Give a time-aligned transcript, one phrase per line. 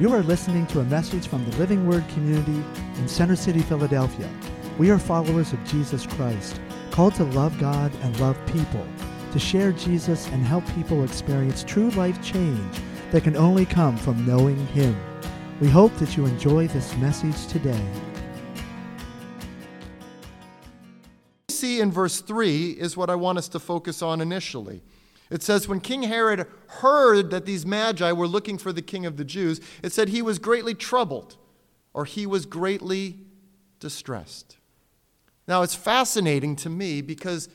[0.00, 2.64] You are listening to a message from the Living Word community
[2.96, 4.30] in Center City, Philadelphia.
[4.78, 6.58] We are followers of Jesus Christ,
[6.90, 8.86] called to love God and love people,
[9.32, 12.78] to share Jesus and help people experience true life change
[13.10, 14.98] that can only come from knowing Him.
[15.60, 17.84] We hope that you enjoy this message today.
[21.50, 24.80] see in verse 3 is what I want us to focus on initially.
[25.30, 29.16] It says, When King Herod heard that these magi were looking for the king of
[29.16, 31.36] the Jews, it said he was greatly troubled
[31.94, 33.18] or he was greatly
[33.78, 34.56] distressed.
[35.46, 37.48] Now, it's fascinating to me because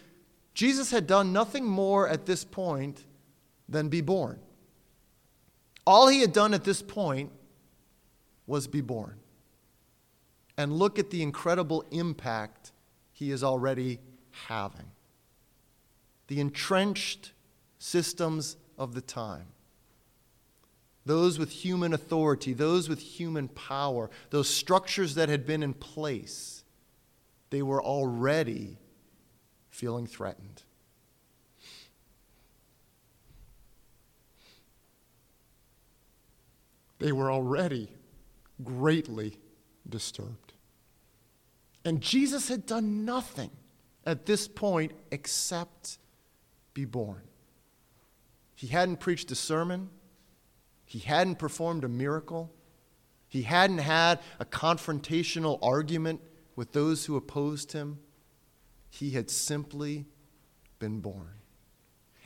[0.54, 3.06] Jesus had done nothing more at this point
[3.68, 4.40] than be born.
[5.86, 7.32] All he had done at this point
[8.48, 9.16] was be born.
[10.58, 12.72] And look at the incredible impact
[13.12, 14.00] he is already
[14.48, 14.92] having.
[16.28, 17.34] The entrenched
[17.86, 19.46] systems of the time,
[21.06, 26.64] those with human authority, those with human power, those structures that had been in place,
[27.52, 28.80] they were already
[29.70, 30.64] feeling threatened.
[36.98, 37.90] They were already
[38.64, 39.38] greatly
[39.88, 40.54] disturbed.
[41.84, 43.52] And Jesus had done nothing
[44.08, 46.00] at this point except
[46.74, 47.22] be born.
[48.56, 49.90] He hadn't preached a sermon,
[50.86, 52.52] he hadn't performed a miracle,
[53.28, 56.22] he hadn't had a confrontational argument
[56.56, 58.00] with those who opposed him.
[58.90, 60.06] He had simply
[60.80, 61.34] been born.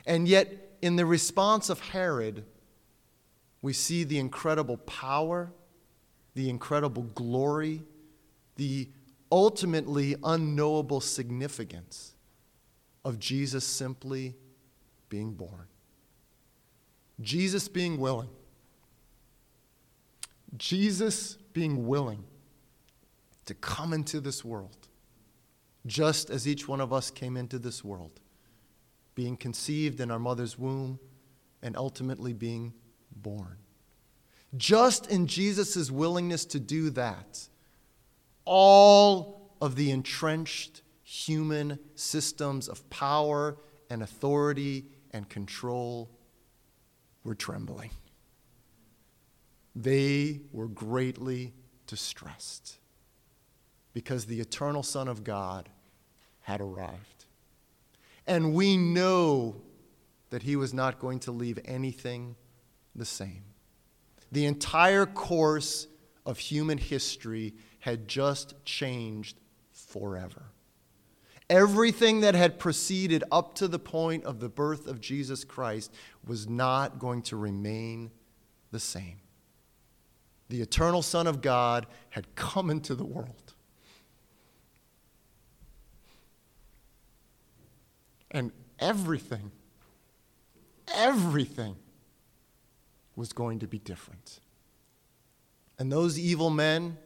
[0.06, 2.44] And yet, in the response of Herod,
[3.60, 5.52] we see the incredible power,
[6.34, 7.82] the incredible glory,
[8.56, 8.88] the
[9.32, 12.14] ultimately unknowable significance
[13.04, 14.36] of Jesus simply
[15.08, 15.66] being born.
[17.20, 18.30] Jesus being willing.
[20.56, 22.24] Jesus being willing
[23.46, 24.88] to come into this world,
[25.86, 28.20] just as each one of us came into this world,
[29.14, 30.98] being conceived in our mother's womb
[31.62, 32.72] and ultimately being
[33.14, 33.58] born.
[34.56, 37.48] Just in Jesus' willingness to do that,
[38.44, 43.56] all of the entrenched human systems of power
[43.88, 46.10] and authority and control
[47.24, 47.90] were trembling.
[49.74, 51.54] They were greatly
[51.86, 52.78] distressed
[53.92, 55.68] because the eternal Son of God
[56.40, 57.26] had arrived.
[58.26, 59.62] And we know
[60.30, 62.36] that he was not going to leave anything
[62.94, 63.44] the same.
[64.32, 65.88] The entire course
[66.24, 69.40] of human history had just changed
[69.72, 70.44] forever.
[71.50, 75.92] Everything that had proceeded up to the point of the birth of Jesus Christ
[76.24, 78.12] was not going to remain
[78.70, 79.16] the same.
[80.48, 83.54] The eternal Son of God had come into the world.
[88.30, 89.50] And everything,
[90.94, 91.74] everything
[93.16, 94.38] was going to be different.
[95.80, 96.96] And those evil men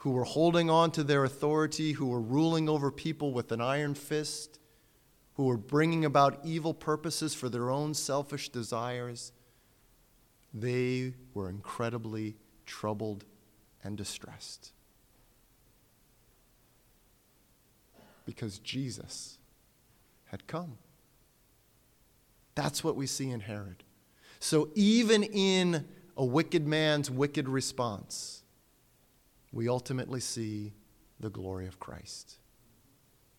[0.00, 3.94] who were holding on to their authority, who were ruling over people with an iron
[3.94, 4.58] fist,
[5.34, 9.32] who were bringing about evil purposes for their own selfish desires,
[10.54, 12.34] they were incredibly
[12.64, 13.26] troubled
[13.84, 14.72] and distressed.
[18.24, 19.38] Because Jesus
[20.26, 20.78] had come.
[22.54, 23.84] That's what we see in Herod.
[24.38, 25.86] So, even in
[26.16, 28.39] a wicked man's wicked response,
[29.52, 30.72] we ultimately see
[31.18, 32.38] the glory of Christ.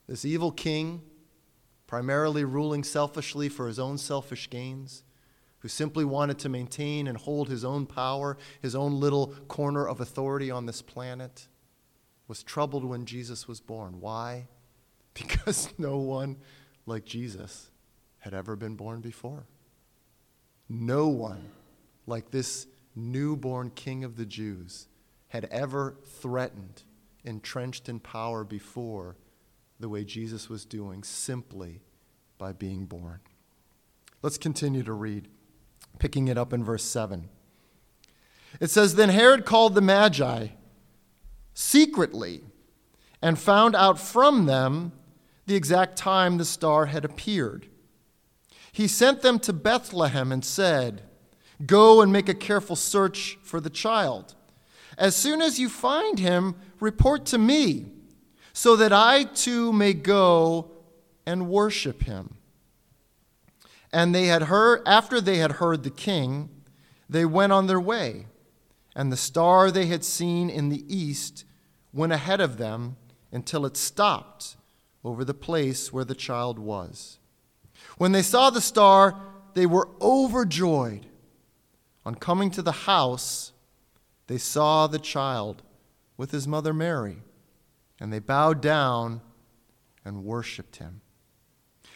[0.07, 1.01] This evil king,
[1.87, 5.03] primarily ruling selfishly for his own selfish gains,
[5.59, 10.01] who simply wanted to maintain and hold his own power, his own little corner of
[10.01, 11.47] authority on this planet,
[12.27, 13.99] was troubled when Jesus was born.
[13.99, 14.47] Why?
[15.13, 16.37] Because no one
[16.85, 17.69] like Jesus
[18.19, 19.45] had ever been born before.
[20.69, 21.49] No one
[22.07, 22.65] like this
[22.95, 24.87] newborn king of the Jews
[25.31, 26.83] had ever threatened,
[27.23, 29.15] entrenched in power before
[29.79, 31.79] the way Jesus was doing simply
[32.37, 33.21] by being born.
[34.21, 35.29] Let's continue to read,
[35.99, 37.29] picking it up in verse 7.
[38.59, 40.47] It says Then Herod called the Magi
[41.53, 42.41] secretly
[43.21, 44.91] and found out from them
[45.45, 47.67] the exact time the star had appeared.
[48.73, 51.03] He sent them to Bethlehem and said,
[51.65, 54.35] Go and make a careful search for the child.
[54.97, 57.85] As soon as you find him, report to me,
[58.53, 60.71] so that I too may go
[61.25, 62.35] and worship him.
[63.93, 66.49] And they had heard, after they had heard the king,
[67.09, 68.27] they went on their way,
[68.95, 71.45] and the star they had seen in the east
[71.93, 72.97] went ahead of them
[73.31, 74.55] until it stopped
[75.03, 77.19] over the place where the child was.
[77.97, 79.19] When they saw the star,
[79.53, 81.07] they were overjoyed.
[82.05, 83.51] On coming to the house,
[84.31, 85.61] they saw the child
[86.15, 87.17] with his mother Mary,
[87.99, 89.19] and they bowed down
[90.05, 91.01] and worshiped him.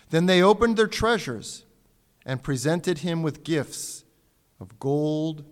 [0.09, 1.63] Then they opened their treasures
[2.25, 4.03] and presented him with gifts
[4.59, 5.45] of gold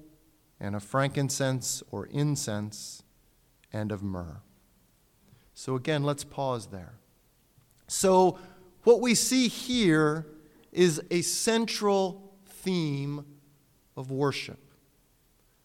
[0.59, 3.03] and of frankincense or incense
[3.71, 4.41] and of myrrh.
[5.53, 6.95] So, again, let's pause there.
[7.87, 8.37] So,
[8.83, 10.27] what we see here
[10.73, 13.25] is a central theme
[13.95, 14.59] of worship.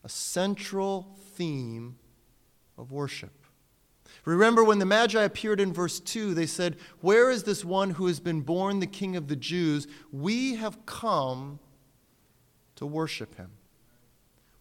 [0.09, 1.97] A central theme
[2.79, 3.45] of worship.
[4.25, 8.07] Remember when the Magi appeared in verse 2, they said, Where is this one who
[8.07, 9.87] has been born the King of the Jews?
[10.11, 11.59] We have come
[12.77, 13.51] to worship him.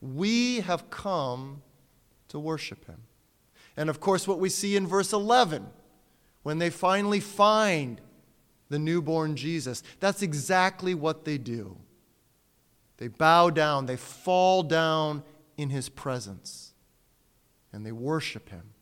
[0.02, 1.62] We have come
[2.28, 3.04] to worship him.
[3.78, 5.66] And of course, what we see in verse 11,
[6.44, 8.02] when they finally find
[8.68, 11.78] the newborn Jesus, that's exactly what they do.
[12.98, 15.24] They bow down, they fall down
[15.58, 16.74] in his presence,
[17.74, 18.74] and they worship him.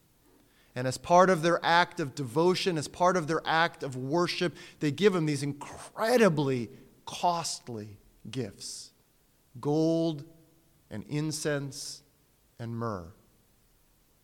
[0.75, 4.55] And as part of their act of devotion, as part of their act of worship,
[4.81, 6.69] they give him these incredibly
[7.05, 7.97] costly
[8.29, 8.91] gifts
[9.61, 10.25] gold
[10.91, 12.03] and incense
[12.59, 13.07] and myrrh.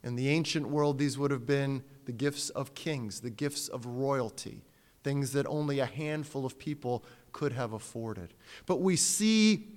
[0.03, 3.85] In the ancient world, these would have been the gifts of kings, the gifts of
[3.85, 4.65] royalty,
[5.03, 8.33] things that only a handful of people could have afforded.
[8.65, 9.69] But we see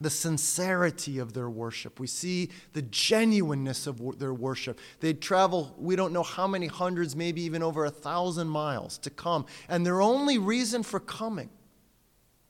[0.00, 2.00] the sincerity of their worship.
[2.00, 4.78] We see the genuineness of their worship.
[5.00, 9.10] They'd travel, we don't know how many hundreds, maybe even over a thousand miles to
[9.10, 9.46] come.
[9.68, 11.50] And their only reason for coming,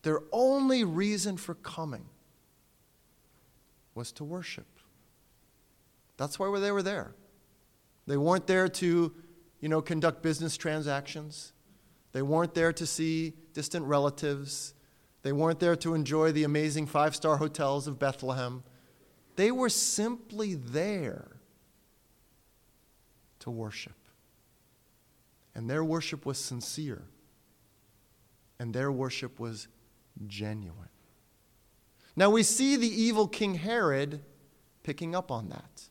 [0.02, 2.06] their only reason for coming
[3.94, 4.67] was to worship.
[6.17, 7.14] That's why they were there.
[8.06, 9.12] They weren't there to,
[9.61, 11.52] you know, conduct business transactions.
[12.12, 14.74] They weren't there to see distant relatives.
[15.25, 18.62] They weren't there to enjoy the amazing five star hotels of Bethlehem.
[19.37, 21.41] They were simply there
[23.41, 23.97] to worship.
[25.55, 27.05] And their worship was sincere.
[28.59, 29.67] And their worship was
[30.26, 30.91] genuine.
[32.15, 34.21] Now we see the evil King Herod
[34.82, 35.88] picking up on that.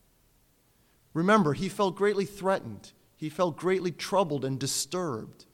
[1.15, 2.91] Remember, he felt greatly threatened.
[3.17, 5.45] He felt greatly troubled and disturbed,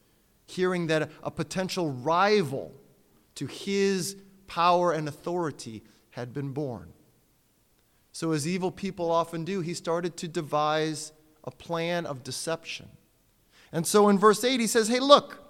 [0.48, 2.74] hearing that a potential rival
[3.40, 6.92] to his power and authority had been born.
[8.12, 11.14] So, as evil people often do, he started to devise
[11.46, 12.90] a plan of deception.
[13.72, 15.42] And so in verse 8, he says, Hey, look,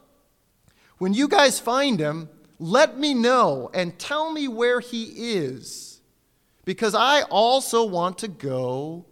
[1.00, 6.00] when you guys find him, let me know and tell me where he is,
[6.66, 9.08] because I also want to go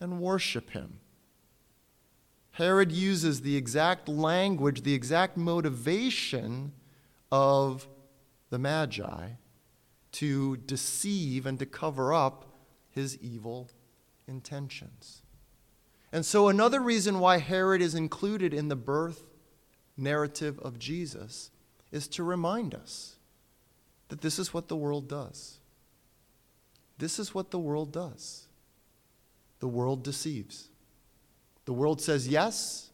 [0.00, 1.00] and worship him.
[2.50, 6.72] Herod uses the exact language, the exact motivation
[7.30, 7.88] of
[8.50, 9.30] the Magi
[10.12, 12.46] to deceive and to cover up
[12.90, 13.70] his evil
[14.26, 15.22] intentions.
[16.12, 19.24] And so, another reason why Herod is included in the birth
[19.96, 21.50] narrative of Jesus
[21.92, 23.16] is to remind us
[24.08, 25.58] that this is what the world does.
[26.98, 28.46] This is what the world does.
[29.60, 30.68] The world deceives.
[31.64, 32.90] The world says yes,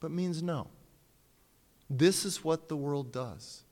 [0.00, 0.68] but means no.
[1.90, 3.62] This is what the world does.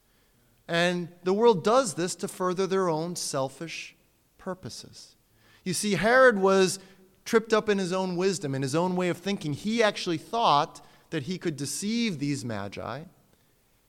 [0.69, 3.95] And the world does this to further their own selfish
[4.39, 5.17] purposes.
[5.65, 6.79] You see, Herod was
[7.25, 9.53] tripped up in his own wisdom, in his own way of thinking.
[9.53, 13.05] He actually thought that he could deceive these magi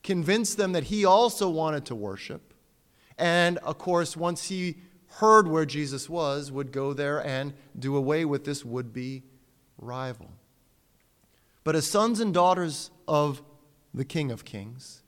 [0.07, 2.53] convince them that he also wanted to worship.
[3.17, 4.77] And of course, once he
[5.17, 9.23] heard where Jesus was, would go there and do away with this would be
[9.77, 10.31] rival.
[11.65, 13.41] But as sons and daughters of
[13.97, 15.03] the King of Kings,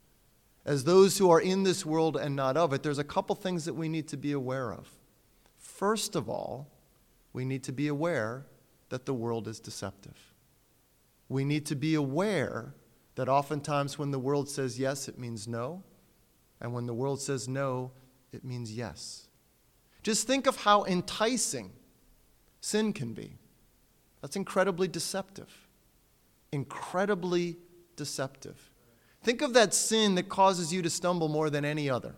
[0.64, 3.64] as those who are in this world and not of it, there's a couple things
[3.64, 4.88] that we need to be aware of.
[5.56, 6.68] First of all,
[7.32, 8.46] we need to be aware
[8.90, 10.34] that the world is deceptive.
[11.28, 12.74] We need to be aware
[13.14, 15.82] that oftentimes when the world says yes, it means no.
[16.60, 17.92] And when the world says no,
[18.32, 19.28] it means yes.
[20.02, 21.72] Just think of how enticing
[22.60, 23.38] sin can be.
[24.20, 25.68] That's incredibly deceptive.
[26.52, 27.56] Incredibly
[27.96, 28.69] deceptive.
[29.22, 32.14] Think of that sin that causes you to stumble more than any other.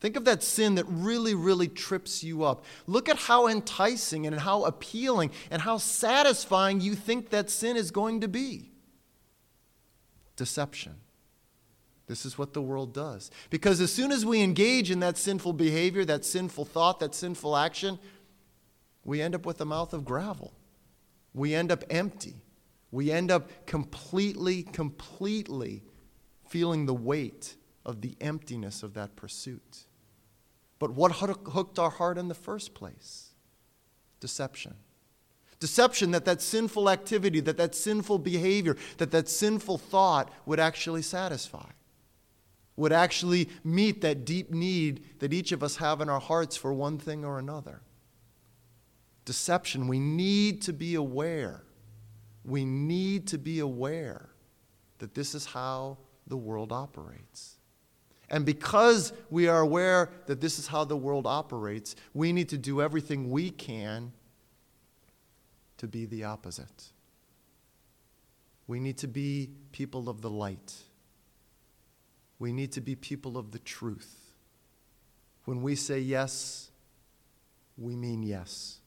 [0.00, 2.64] Think of that sin that really, really trips you up.
[2.86, 7.90] Look at how enticing and how appealing and how satisfying you think that sin is
[7.90, 8.70] going to be
[10.36, 10.94] deception.
[12.06, 13.30] This is what the world does.
[13.50, 17.56] Because as soon as we engage in that sinful behavior, that sinful thought, that sinful
[17.56, 17.98] action,
[19.04, 20.54] we end up with a mouth of gravel.
[21.34, 22.36] We end up empty.
[22.90, 25.84] We end up completely, completely
[26.48, 27.56] feeling the weight
[27.86, 29.86] of the emptiness of that pursuit.
[30.78, 33.30] But what hooked our heart in the first place?
[34.18, 34.74] Deception.
[35.60, 41.02] Deception that that sinful activity, that that sinful behavior, that that sinful thought would actually
[41.02, 41.70] satisfy
[42.80, 46.72] would actually meet that deep need that each of us have in our hearts for
[46.72, 47.82] one thing or another.
[49.26, 51.62] Deception, we need to be aware.
[52.44, 54.30] We need to be aware
[54.98, 57.56] that this is how the world operates.
[58.30, 62.58] And because we are aware that this is how the world operates, we need to
[62.58, 64.12] do everything we can
[65.78, 66.92] to be the opposite.
[68.68, 70.74] We need to be people of the light.
[72.38, 74.16] We need to be people of the truth.
[75.44, 76.70] When we say yes,
[77.76, 78.78] we mean yes.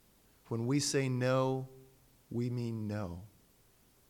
[0.47, 1.67] When we say no,
[2.31, 3.21] we mean no.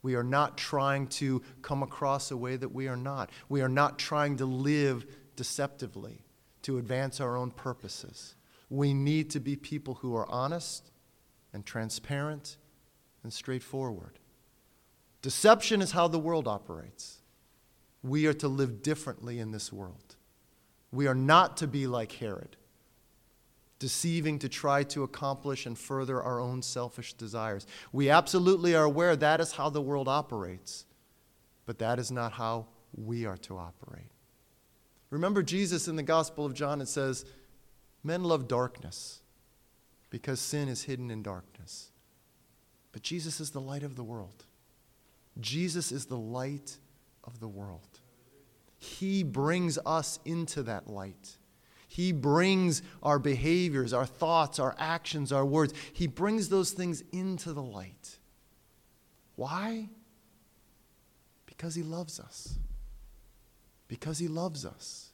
[0.04, 3.32] We are not trying to come across a way that we are not.
[3.50, 6.26] We are not trying to live deceptively
[6.62, 8.36] to advance our own purposes.
[8.70, 10.92] We need to be people who are honest
[11.54, 12.58] and transparent
[13.24, 14.20] and straightforward.
[15.22, 17.22] Deception is how the world operates
[18.04, 20.18] we are to live differently in this world.
[20.92, 22.58] We are not to be like Herod,
[23.84, 27.68] deceiving to try to accomplish and further our own selfish desires.
[27.92, 30.86] We absolutely are aware that is how the world operates,
[31.66, 34.10] but that is not how we are to operate.
[35.10, 37.26] Remember Jesus in the Gospel of John, it says,
[38.06, 39.20] Men love darkness
[40.10, 41.92] because sin is hidden in darkness.
[42.94, 44.46] But Jesus is the light of the world.
[45.42, 46.78] Jesus is the light
[47.26, 48.00] of the world.
[48.78, 51.36] He brings us into that light.
[51.94, 55.76] He brings our behaviors, our thoughts, our actions, our words.
[55.94, 58.18] He brings those things into the light.
[59.36, 59.90] Why?
[61.46, 62.58] Because He loves us.
[63.88, 65.12] Because He loves us.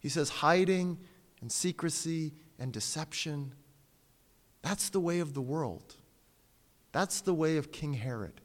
[0.00, 0.96] He says hiding
[1.42, 3.52] and secrecy and deception,
[4.62, 5.94] that's the way of the world.
[6.90, 8.40] That's the way of King Herod.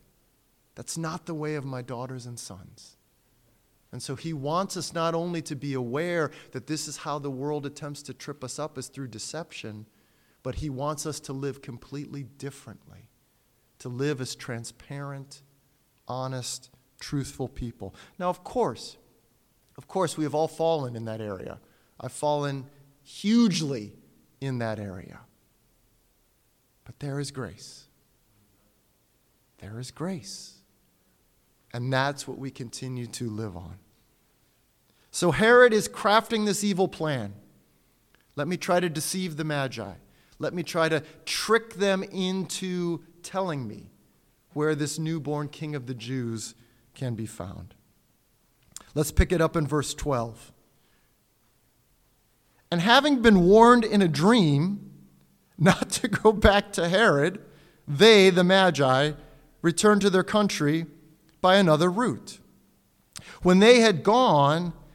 [0.75, 2.97] That's not the way of my daughters and sons.
[3.93, 7.29] And so he wants us not only to be aware that this is how the
[7.29, 9.85] world attempts to trip us up is through deception,
[10.41, 13.07] but he wants us to live completely differently,
[13.77, 15.43] to live as transparent,
[16.07, 17.93] honest, truthful people.
[18.17, 18.97] Now, of course,
[19.77, 21.59] of course, we have all fallen in that area.
[21.99, 22.65] I've fallen
[23.03, 23.93] hugely
[24.41, 25.19] in that area.
[26.83, 27.85] But there is grace.
[29.59, 30.55] There is grace.
[31.71, 33.77] And that's what we continue to live on.
[35.13, 37.35] So Herod is crafting this evil plan.
[38.35, 39.93] Let me try to deceive the Magi.
[40.39, 43.91] Let me try to trick them into telling me
[44.53, 46.55] where this newborn king of the Jews
[46.95, 47.75] can be found.
[48.95, 50.51] Let's pick it up in verse 12.
[52.71, 54.93] And having been warned in a dream
[55.59, 57.39] not to go back to Herod,
[57.87, 59.11] they, the Magi,
[59.61, 60.87] returned to their country
[61.39, 62.39] by another route.
[63.43, 64.73] When they had gone,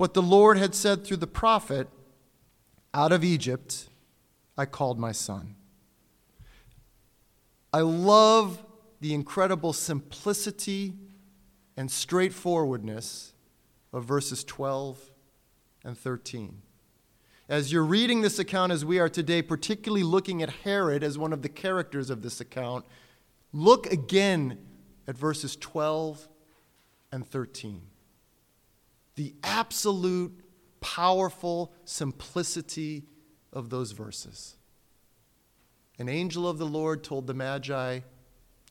[0.00, 1.86] what the Lord had said through the prophet
[2.94, 3.90] Out of Egypt
[4.56, 5.56] I called my son.
[7.70, 8.64] I love
[9.02, 10.94] the incredible simplicity
[11.76, 13.34] and straightforwardness
[13.92, 15.10] of verses 12
[15.84, 16.62] and 13.
[17.50, 21.34] As you're reading this account, as we are today, particularly looking at Herod as one
[21.34, 22.86] of the characters of this account,
[23.52, 24.56] look again
[25.06, 26.26] at verses 12
[27.12, 27.89] and 13
[29.20, 30.40] the absolute
[30.80, 33.04] powerful simplicity
[33.52, 34.56] of those verses.
[35.98, 38.00] An angel of the Lord told the Magi,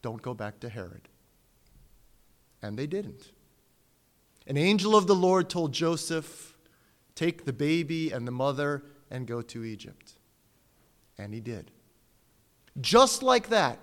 [0.02, 1.08] Don't go back to Herod.
[2.64, 3.32] And they didn't.
[4.48, 6.58] An angel of the Lord told Joseph,
[7.14, 10.14] Take the baby and the mother and go to Egypt.
[11.16, 11.70] And he did.
[12.82, 13.78] Just like that,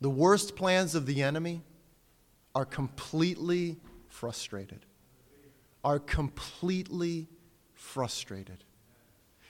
[0.00, 1.60] the worst plans of the enemy
[2.54, 3.76] are completely
[4.08, 4.86] frustrated
[5.84, 7.28] are completely
[7.74, 8.64] frustrated.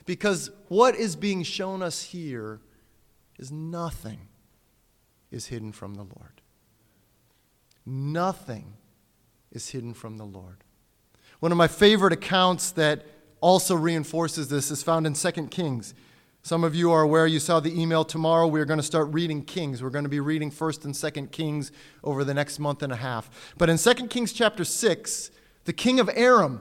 [0.04, 2.60] Because what is being shown us here
[3.38, 4.28] is nothing
[5.30, 6.40] is hidden from the Lord.
[7.84, 8.74] Nothing
[9.50, 10.64] is hidden from the Lord.
[11.40, 13.04] One of my favorite accounts that
[13.40, 15.94] also reinforces this is found in 2 Kings.
[16.42, 18.46] Some of you are aware, you saw the email tomorrow.
[18.46, 19.82] We're going to start reading Kings.
[19.82, 21.70] We're going to be reading 1st and 2nd Kings
[22.02, 23.54] over the next month and a half.
[23.58, 25.30] But in 2 Kings chapter 6,
[25.64, 26.60] the king of Aram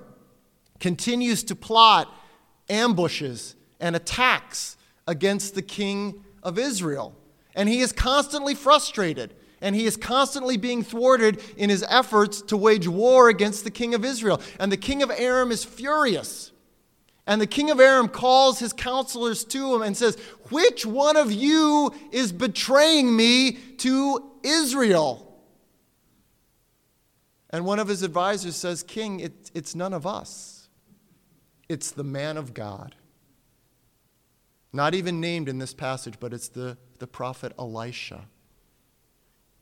[0.79, 2.13] continues to plot
[2.69, 4.77] ambushes and attacks
[5.07, 7.15] against the king of Israel.
[7.55, 12.57] And he is constantly frustrated and he is constantly being thwarted in his efforts to
[12.57, 14.41] wage war against the king of Israel.
[14.59, 16.51] And the king of Aram is furious.
[17.27, 20.17] And the king of Aram calls his counselors to him and says,
[20.49, 25.30] Which one of you is betraying me to Israel?
[27.51, 30.69] And one of his advisors says, King, it, it's none of us,
[31.67, 32.95] it's the man of God.
[34.73, 38.25] Not even named in this passage, but it's the, the prophet Elisha.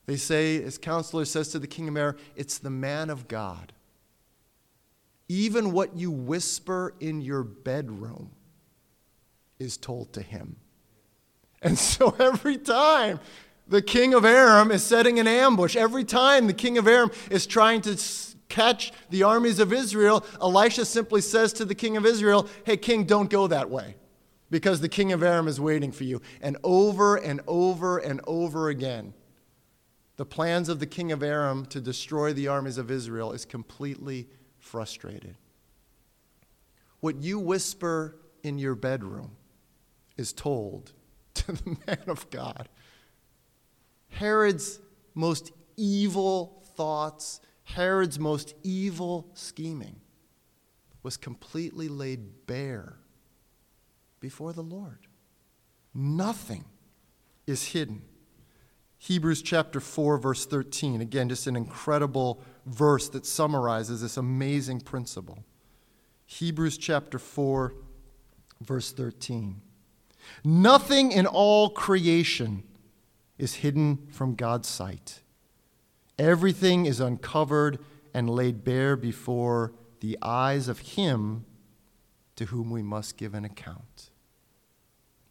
[0.06, 3.74] They say, his counselor says to the king of Aram, it's the man of God.
[5.28, 8.32] Even what you whisper in your bedroom
[9.60, 10.56] is told to him.
[11.62, 13.20] And so every time
[13.70, 17.46] the king of Aram is setting an ambush, every time the king of Aram is
[17.46, 17.98] trying to
[18.50, 23.06] catch the armies of Israel, Elisha simply says to the king of Israel, Hey, king,
[23.06, 23.96] don't go that way
[24.50, 26.22] because the king of Aram is waiting for you.
[26.42, 29.14] And over and over and over again,
[30.18, 34.28] the plans of the king of Aram to destroy the armies of Israel is completely
[34.58, 35.38] frustrated.
[37.00, 39.38] What you whisper in your bedroom
[40.18, 40.92] is told
[41.36, 42.68] to the man of God.
[44.10, 44.80] Herod's
[45.14, 50.02] most evil thoughts, Herod's most evil scheming
[51.04, 52.98] was completely laid bare
[54.20, 55.08] before the Lord.
[55.94, 56.66] Nothing
[57.48, 58.02] is hidden.
[58.98, 61.00] Hebrews chapter 4, verse 13.
[61.00, 65.46] Again, just an incredible verse that summarizes this amazing principle.
[66.26, 67.74] Hebrews chapter 4,
[68.62, 69.62] verse 13.
[70.44, 72.64] Nothing in all creation
[73.40, 75.22] is hidden from God's sight.
[76.20, 77.80] Everything is uncovered
[78.14, 81.46] and laid bare before the eyes of Him
[82.36, 84.12] to whom we must give an account.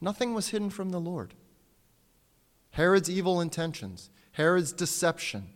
[0.00, 1.34] Nothing was hidden from the Lord.
[2.72, 5.48] Herod's evil intentions, Herod's deception,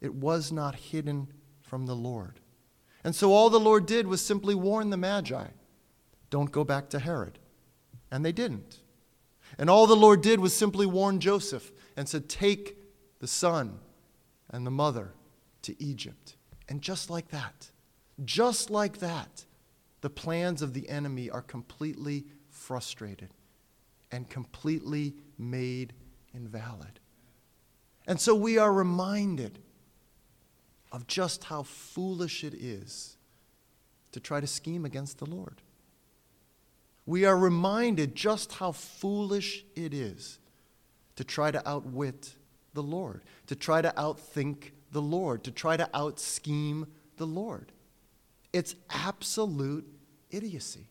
[0.00, 1.28] it was not hidden
[1.60, 2.40] from the Lord.
[3.04, 5.46] And so all the Lord did was simply warn the Magi
[6.30, 7.38] don't go back to Herod.
[8.10, 8.78] And they didn't.
[9.60, 12.78] And all the Lord did was simply warn Joseph and said, Take
[13.18, 13.78] the son
[14.48, 15.12] and the mother
[15.62, 16.36] to Egypt.
[16.66, 17.70] And just like that,
[18.24, 19.44] just like that,
[20.00, 23.34] the plans of the enemy are completely frustrated
[24.10, 25.92] and completely made
[26.32, 26.98] invalid.
[28.06, 29.58] And so we are reminded
[30.90, 33.18] of just how foolish it is
[34.12, 35.60] to try to scheme against the Lord.
[37.10, 40.38] We are reminded just how foolish it is
[41.16, 42.36] to try to outwit
[42.72, 47.72] the Lord, to try to outthink the Lord, to try to outscheme the Lord.
[48.52, 49.88] It's absolute
[50.30, 50.86] idiocy.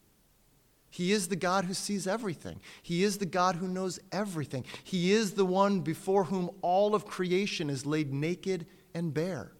[0.89, 2.59] He is the God who sees everything.
[2.81, 4.65] He is the God who knows everything.
[4.83, 9.53] He is the one before whom all of creation is laid naked and bare.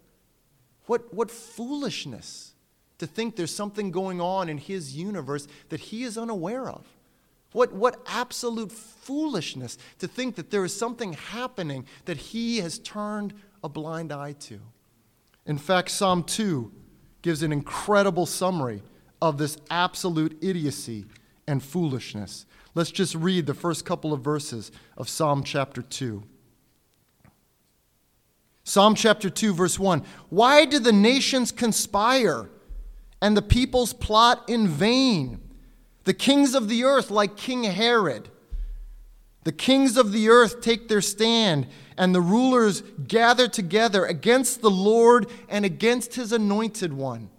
[0.88, 2.54] What, what foolishness
[3.00, 6.86] to think there's something going on in His universe that He is unaware of.
[7.52, 13.34] What, what absolute foolishness to think that there is something happening that He has turned
[13.64, 14.60] a blind eye to.
[15.46, 16.72] In fact, Psalm 2
[17.22, 18.84] gives an incredible summary
[19.22, 21.06] of this absolute idiocy
[21.48, 22.46] and foolishness.
[22.76, 26.24] Let's just read the first couple of verses of Psalm chapter 2.
[28.64, 32.50] Psalm chapter 2, verse 1 Why do the nations conspire
[33.22, 35.42] and the peoples plot in vain?
[36.06, 38.30] The kings of the earth, like King Herod,
[39.44, 44.70] the kings of the earth take their stand, and the rulers gather together against the
[44.70, 47.30] Lord and against his anointed one.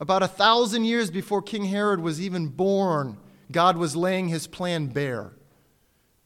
[0.00, 3.18] About a thousand years before King Herod was even born,
[3.52, 5.32] God was laying his plan bare.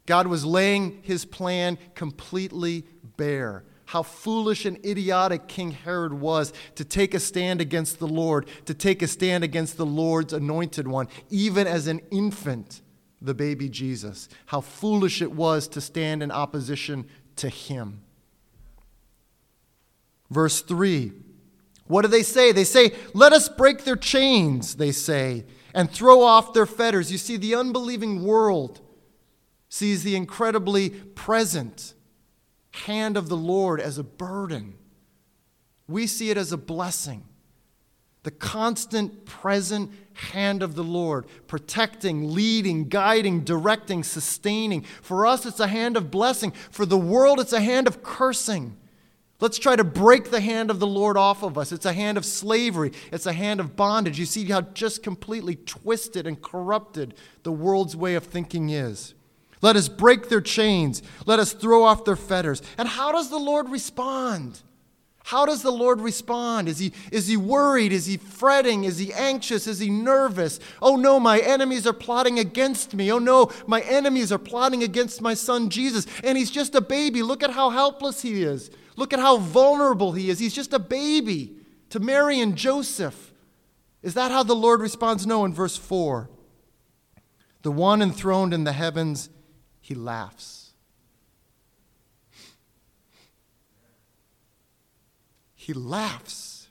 [0.07, 3.65] God was laying his plan completely bare.
[3.87, 8.75] How foolish and idiotic King Herod was to take a stand against the Lord, to
[8.75, 12.83] take a stand against the Lord's anointed one, even as an infant,
[13.23, 14.29] the baby Jesus.
[14.47, 18.03] How foolish it was to stand in opposition to him.
[20.31, 21.13] Verse 3
[21.87, 22.51] What do they say?
[22.51, 27.13] They say, Let us break their chains, they say, and throw off their fetters.
[27.13, 28.81] You see, the unbelieving world
[29.69, 31.95] sees the incredibly present
[32.85, 34.75] hand of the Lord as a burden.
[35.89, 37.25] We see it as a blessing.
[38.23, 44.83] The constant, present hand of the Lord, protecting, leading, guiding, directing, sustaining.
[45.01, 46.53] For us, it's a hand of blessing.
[46.71, 48.77] For the world, it's a hand of cursing.
[49.39, 51.71] Let's try to break the hand of the Lord off of us.
[51.71, 54.19] It's a hand of slavery, it's a hand of bondage.
[54.19, 59.15] You see how just completely twisted and corrupted the world's way of thinking is.
[59.67, 61.03] Let us break their chains.
[61.27, 62.63] Let us throw off their fetters.
[62.79, 64.63] And how does the Lord respond?
[65.25, 66.69] How does the Lord respond?
[66.69, 67.91] Is he, is he worried?
[67.91, 68.85] Is he fretting?
[68.85, 69.67] Is he anxious?
[69.67, 70.61] Is he nervous?
[70.81, 73.11] Oh no, my enemies are plotting against me.
[73.11, 76.07] Oh no, my enemies are plotting against my son Jesus.
[76.23, 77.25] And he's just a baby.
[77.25, 78.71] Look at how helpless he is.
[78.95, 80.39] Look at how vulnerable he is.
[80.39, 81.57] He's just a baby
[81.91, 83.33] to Mary and Joseph.
[84.01, 85.27] Is that how the Lord responds?
[85.27, 86.31] No, in verse 4.
[87.63, 89.29] The one enthroned in the heavens,
[89.87, 90.73] he laughs.
[95.55, 96.67] He laughs.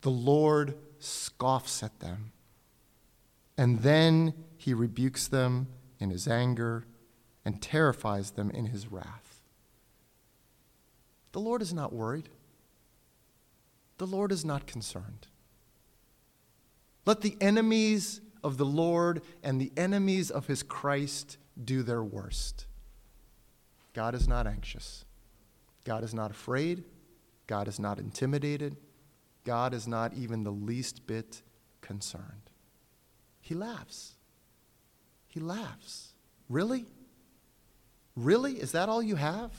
[0.00, 2.32] The Lord scoffs at them.
[3.58, 5.66] And then he rebukes them
[6.00, 6.86] in his anger
[7.44, 9.42] and terrifies them in his wrath.
[11.32, 12.30] The Lord is not worried.
[13.98, 15.26] The Lord is not concerned.
[17.04, 22.66] Let the enemies of the Lord and the enemies of his Christ do their worst.
[23.94, 25.04] God is not anxious.
[25.84, 26.84] God is not afraid.
[27.46, 28.76] God is not intimidated.
[29.44, 31.42] God is not even the least bit
[31.80, 32.50] concerned.
[33.40, 34.14] He laughs.
[35.28, 36.12] He laughs.
[36.48, 36.84] Really?
[38.16, 38.54] Really?
[38.54, 39.52] Is that all you have?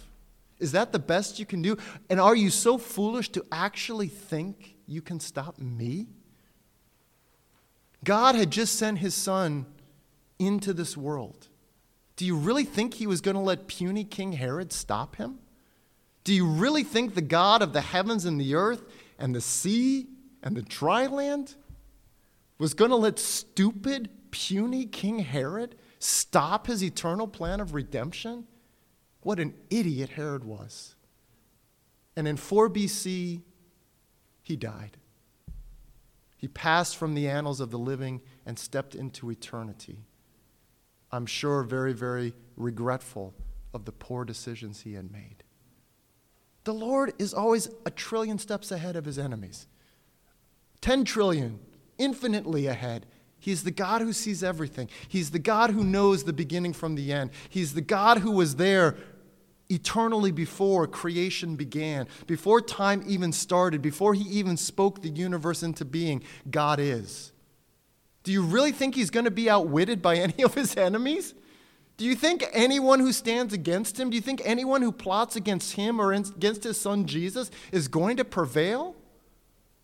[0.60, 1.78] Is that the best you can do?
[2.10, 6.08] And are you so foolish to actually think you can stop me?
[8.04, 9.66] God had just sent his son
[10.40, 11.48] into this world.
[12.18, 15.38] Do you really think he was going to let puny King Herod stop him?
[16.24, 18.84] Do you really think the God of the heavens and the earth
[19.18, 20.08] and the sea
[20.44, 21.56] and the dry land
[22.58, 28.46] was going to let stupid, puny King Herod stop his eternal plan of redemption?
[29.22, 30.96] What an idiot Herod was.
[32.16, 33.42] And in 4 BC,
[34.42, 34.98] he died.
[36.36, 40.00] He passed from the annals of the living and stepped into eternity.
[41.12, 43.34] I'm sure very, very regretful
[43.74, 45.44] of the poor decisions he had made.
[46.64, 49.68] The Lord is always a trillion steps ahead of his enemies.
[50.82, 51.60] 10 trillion,
[51.98, 53.06] infinitely ahead.
[53.40, 54.90] He's the God who sees everything.
[55.08, 57.32] He's the God who knows the beginning from the end.
[57.50, 58.98] He's the God who was there
[59.70, 65.86] eternally before creation began, before time even started, before he even spoke the universe into
[65.86, 66.24] being.
[66.50, 67.32] God is.
[68.28, 71.34] Do you really think he's going to be outwitted by any of his enemies?
[71.96, 75.76] Do you think anyone who stands against him, do you think anyone who plots against
[75.76, 78.98] him or against his son Jesus is going to prevail?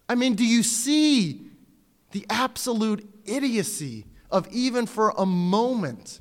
[0.09, 1.51] I mean, do you see
[2.11, 6.19] the absolute idiocy of even for a moment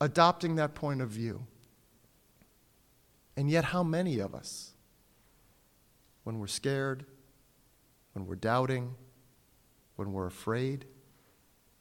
[0.00, 1.44] adopting that point of view?
[3.36, 4.74] And yet, how many of us,
[6.22, 7.04] when we're scared,
[8.12, 8.94] when we're doubting,
[9.96, 10.84] when we're afraid,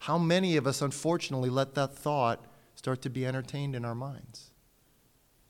[0.06, 4.52] how many of us, unfortunately, let that thought start to be entertained in our minds.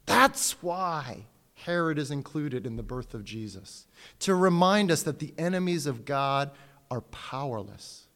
[0.06, 3.86] That's why Herod is included in the birth of Jesus,
[4.20, 6.52] to remind us that the enemies of God
[6.90, 8.08] are powerless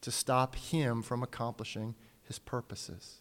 [0.00, 3.20] to stop him from accomplishing his purposes.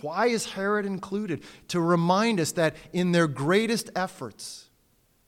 [0.00, 1.42] Why is Herod included?
[1.68, 4.68] To remind us that in their greatest efforts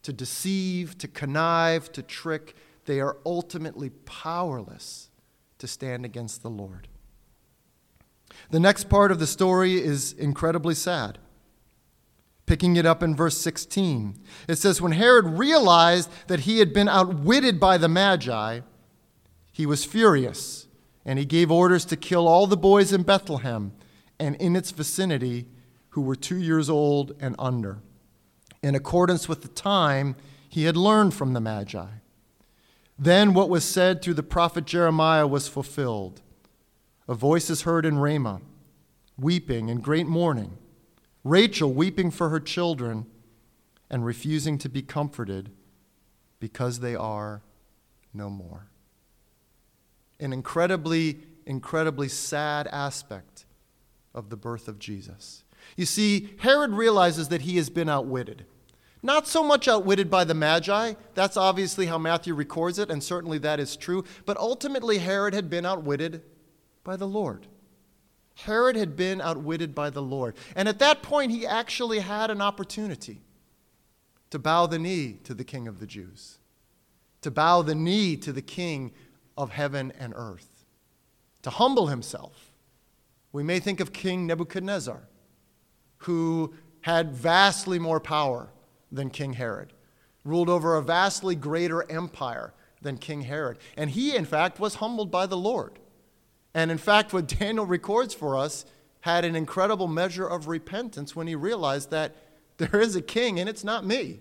[0.05, 5.09] to deceive, to connive, to trick, they are ultimately powerless
[5.65, 6.89] to stand against the Lord.
[8.51, 11.19] The next part of the story is incredibly sad.
[12.45, 16.87] Picking it up in verse 16, it says, When Herod realized that he had been
[16.87, 18.61] outwitted by the Magi,
[19.53, 20.67] he was furious,
[21.07, 23.73] and he gave orders to kill all the boys in Bethlehem
[24.21, 25.47] and in its vicinity
[25.91, 27.79] who were two years old and under,
[28.63, 30.15] in accordance with the time
[30.47, 31.87] he had learned from the Magi.
[32.99, 36.23] Then what was said through the prophet Jeremiah was fulfilled.
[37.09, 38.41] A voice is heard in Ramah,
[39.19, 40.57] weeping and great mourning,
[41.23, 43.07] Rachel weeping for her children
[43.91, 45.51] and refusing to be comforted
[46.39, 47.43] because they are
[48.13, 48.69] no more.
[50.21, 53.45] An incredibly, incredibly sad aspect
[54.15, 55.45] of the birth of Jesus.
[55.77, 58.47] You see, Herod realizes that he has been outwitted.
[59.05, 60.95] Not so much outwitted by the Magi.
[61.13, 64.03] That's obviously how Matthew records it, and certainly that is true.
[64.25, 66.23] But ultimately, Herod had been outwitted
[66.85, 67.47] by the Lord.
[68.35, 70.37] Herod had been outwitted by the Lord.
[70.57, 73.21] And at that point, he actually had an opportunity
[74.31, 76.39] to bow the knee to the King of the Jews,
[77.21, 78.91] to bow the knee to the King
[79.37, 80.65] of heaven and earth,
[81.43, 82.55] to humble himself.
[83.33, 85.03] We may think of King Nebuchadnezzar,
[85.99, 88.49] who had vastly more power
[88.95, 89.73] than King Herod,
[90.25, 93.59] ruled over a vastly greater empire than King Herod.
[93.77, 95.79] And he, in fact, was humbled by the Lord.
[96.55, 98.65] And in fact, what Daniel records for us
[99.01, 102.15] had an incredible measure of repentance when he realized that
[102.57, 104.21] there is a king and it's not me.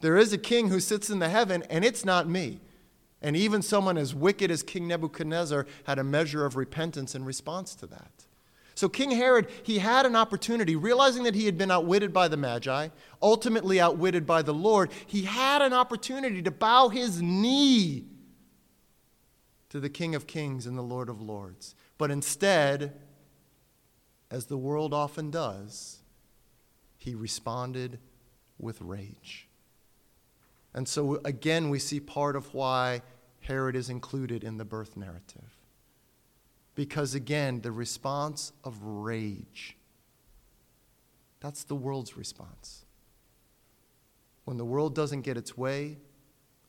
[0.00, 2.60] There is a king who sits in the heaven and it's not me.
[3.22, 7.74] And even someone as wicked as King Nebuchadnezzar had a measure of repentance in response
[7.76, 8.25] to that.
[8.76, 12.36] So, King Herod, he had an opportunity, realizing that he had been outwitted by the
[12.36, 12.88] Magi,
[13.22, 18.04] ultimately outwitted by the Lord, he had an opportunity to bow his knee
[19.70, 21.74] to the King of Kings and the Lord of Lords.
[21.96, 23.00] But instead,
[24.30, 26.00] as the world often does,
[26.98, 27.98] he responded
[28.58, 29.48] with rage.
[30.74, 33.00] And so, again, we see part of why
[33.40, 35.55] Herod is included in the birth narrative.
[36.76, 39.76] Because, again, the response of rage,
[41.40, 42.84] that's the world's response.
[44.44, 45.96] When the world doesn't get its way,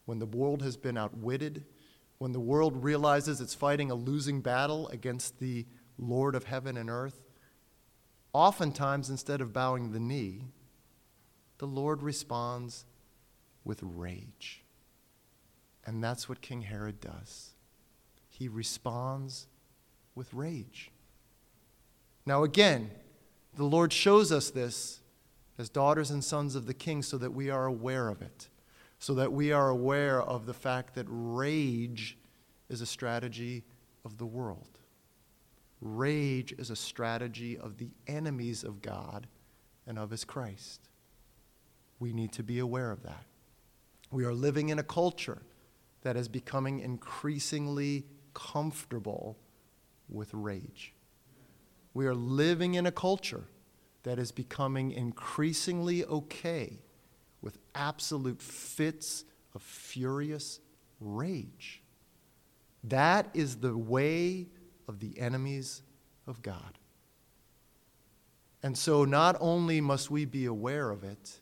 [0.06, 1.66] when the world has been outwitted,
[2.18, 5.66] when the world realizes it's fighting a losing battle against the
[6.00, 7.22] Lord of heaven and earth,
[8.32, 10.46] oftentimes instead of bowing the knee,
[11.58, 12.86] the Lord responds
[13.66, 14.64] with rage.
[15.86, 17.52] And that's what King Herod does.
[18.30, 19.48] He responds
[20.18, 20.92] with rage.
[22.26, 22.92] Now, again,
[23.56, 25.00] the Lord shows us this
[25.58, 28.50] as daughters and sons of the king so that we are aware of it
[29.00, 32.18] so that we are aware of the fact that rage
[32.70, 33.64] is a strategy
[34.04, 34.80] of the world.
[35.82, 39.28] Rage is a strategy of the enemies of God
[39.86, 40.90] and of his Christ.
[42.00, 43.26] We need to be aware of that.
[44.12, 45.42] We are living in a culture
[46.02, 49.38] that is becoming increasingly comfortable
[50.10, 50.94] with rage.
[51.94, 53.46] We are living in a culture
[54.04, 56.80] that is becoming increasingly okay
[57.42, 60.60] with absolute fits of furious
[61.00, 61.82] rage.
[62.84, 64.48] That is the way
[64.88, 65.82] of the enemies
[66.26, 66.78] of God.
[68.64, 71.40] And so, not only must we be aware of it,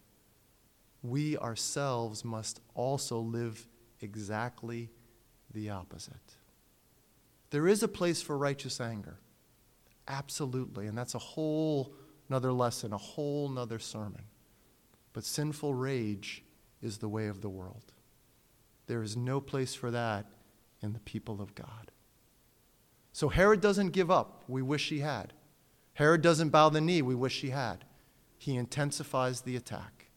[1.01, 3.67] we ourselves must also live
[4.01, 4.89] exactly
[5.53, 6.35] the opposite.
[7.49, 9.19] There is a place for righteous anger.
[10.07, 10.87] Absolutely.
[10.87, 11.93] And that's a whole
[12.29, 14.23] another lesson, a whole nother sermon.
[15.13, 16.43] But sinful rage
[16.81, 17.93] is the way of the world.
[18.87, 20.25] There is no place for that
[20.81, 21.91] in the people of God.
[23.13, 24.43] So Herod doesn't give up.
[24.47, 25.33] We wish he had.
[25.93, 27.01] Herod doesn't bow the knee.
[27.01, 27.85] We wish he had.
[28.37, 30.07] He intensifies the attack.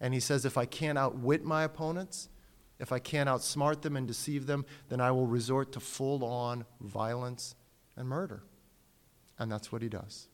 [0.00, 2.28] And he says, if I can't outwit my opponents,
[2.82, 6.66] if I can't outsmart them and deceive them, then I will resort to full on
[6.80, 7.54] violence
[7.96, 8.42] and murder.
[9.38, 10.26] And that's what he does.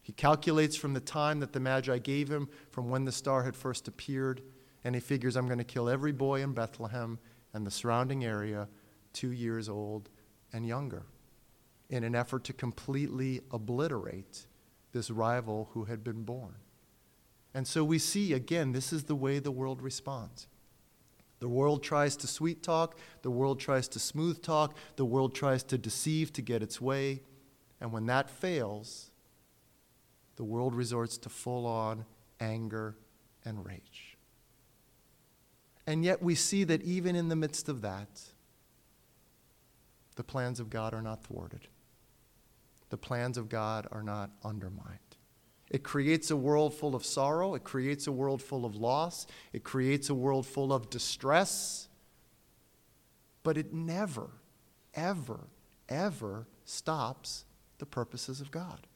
[0.00, 3.56] He calculates from the time that the Magi gave him, from when the star had
[3.56, 4.42] first appeared,
[4.84, 7.18] and he figures, I'm going to kill every boy in Bethlehem
[7.52, 8.68] and the surrounding area,
[9.12, 10.08] two years old
[10.52, 11.02] and younger,
[11.90, 14.46] in an effort to completely obliterate
[14.92, 16.54] this rival who had been born.
[17.52, 20.46] And so we see, again, this is the way the world responds.
[21.38, 25.62] The world tries to sweet talk, the world tries to smooth talk, the world tries
[25.64, 27.22] to deceive to get its way.
[27.80, 29.10] And when that fails,
[30.36, 32.06] the world resorts to full on
[32.40, 32.96] anger
[33.44, 34.16] and rage.
[35.86, 38.08] And yet we see that even in the midst of that,
[40.16, 41.68] the plans of God are not thwarted.
[42.88, 45.05] The plans of God are not undermined.
[45.70, 47.54] It creates a world full of sorrow.
[47.54, 49.26] It creates a world full of loss.
[49.52, 51.88] It creates a world full of distress.
[53.42, 54.30] But it never,
[54.94, 55.48] ever,
[55.88, 57.44] ever stops
[57.78, 58.86] the purposes of God.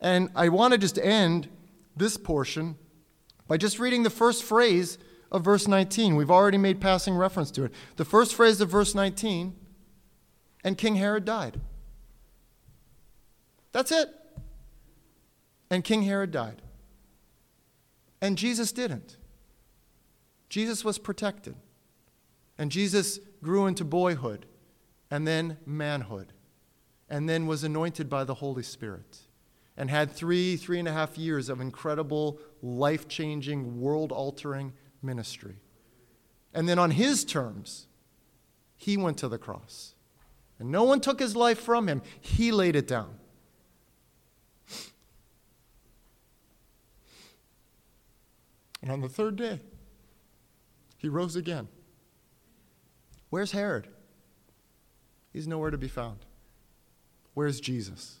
[0.00, 1.48] And I want to just end
[1.96, 2.76] this portion
[3.46, 4.98] by just reading the first phrase
[5.30, 6.16] of verse 19.
[6.16, 7.72] We've already made passing reference to it.
[7.96, 9.54] The first phrase of verse 19
[10.64, 11.60] and King Herod died.
[13.72, 14.08] That's it.
[15.70, 16.62] And King Herod died.
[18.20, 19.16] And Jesus didn't.
[20.48, 21.54] Jesus was protected.
[22.58, 24.46] And Jesus grew into boyhood
[25.10, 26.32] and then manhood
[27.08, 29.18] and then was anointed by the Holy Spirit
[29.76, 35.56] and had three, three and a half years of incredible, life changing, world altering ministry.
[36.52, 37.86] And then on his terms,
[38.76, 39.94] he went to the cross.
[40.58, 43.19] And no one took his life from him, he laid it down.
[48.82, 49.60] And on the third day,
[50.96, 51.68] he rose again.
[53.28, 53.88] Where's Herod?
[55.32, 56.26] He's nowhere to be found.
[57.34, 58.20] Where's Jesus?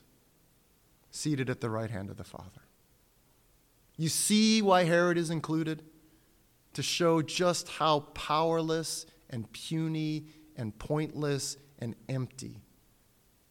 [1.10, 2.62] Seated at the right hand of the Father.
[3.96, 5.82] You see why Herod is included?
[6.74, 12.62] To show just how powerless and puny and pointless and empty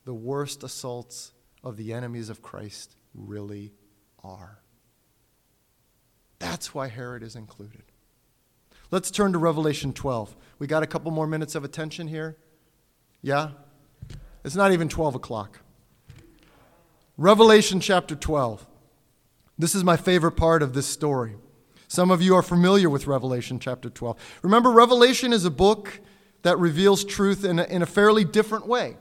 [0.09, 3.73] the worst assaults of the enemies of Christ really
[4.23, 4.59] are.
[6.39, 7.83] That's why Herod is included.
[8.91, 10.35] Let's turn to Revelation 12.
[10.57, 12.37] We got a couple more minutes of attention here.
[13.21, 13.51] Yeah?
[14.43, 15.59] It's not even 12 o'clock.
[17.17, 18.65] Revelation chapter 12.
[19.57, 21.35] This is my favorite part of this story.
[21.87, 24.39] Some of you are familiar with Revelation chapter 12.
[24.41, 25.99] Remember, Revelation is a book
[26.43, 28.95] that reveals truth in a, in a fairly different way.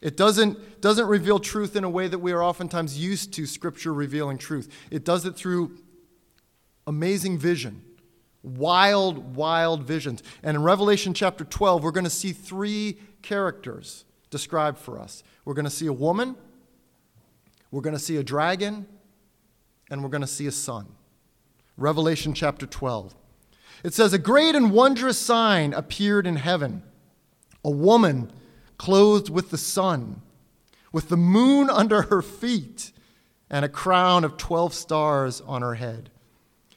[0.00, 3.92] It doesn't, doesn't reveal truth in a way that we are oftentimes used to Scripture
[3.92, 4.72] revealing truth.
[4.90, 5.78] It does it through
[6.86, 7.82] amazing vision,
[8.42, 10.22] wild, wild visions.
[10.42, 15.22] And in Revelation chapter 12, we're going to see three characters described for us.
[15.44, 16.36] We're going to see a woman,
[17.70, 18.86] we're going to see a dragon,
[19.90, 20.86] and we're going to see a son.
[21.76, 23.14] Revelation chapter 12.
[23.84, 26.82] It says, A great and wondrous sign appeared in heaven
[27.64, 28.32] a woman
[28.76, 30.20] clothed with the sun,
[30.92, 32.92] with the moon under her feet,
[33.48, 36.10] and a crown of 12 stars on her head.